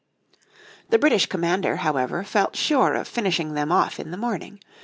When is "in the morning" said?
3.99-4.59